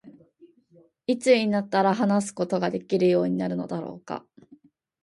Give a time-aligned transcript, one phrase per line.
[1.05, 4.25] 何時になったら話すことができるようになるのだろうか。